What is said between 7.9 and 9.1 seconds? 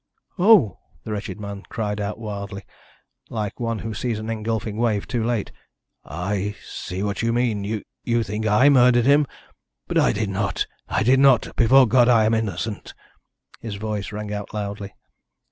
you think I murdered